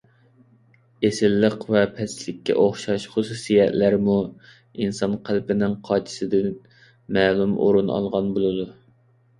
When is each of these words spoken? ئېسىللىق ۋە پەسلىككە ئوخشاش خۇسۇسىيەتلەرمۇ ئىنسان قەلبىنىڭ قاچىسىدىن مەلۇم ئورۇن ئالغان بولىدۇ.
ئېسىللىق 1.09 1.65
ۋە 1.73 1.83
پەسلىككە 1.99 2.55
ئوخشاش 2.63 3.05
خۇسۇسىيەتلەرمۇ 3.17 4.17
ئىنسان 4.85 5.15
قەلبىنىڭ 5.29 5.77
قاچىسىدىن 5.91 6.53
مەلۇم 7.19 7.57
ئورۇن 7.67 7.95
ئالغان 7.99 8.35
بولىدۇ. 8.41 8.69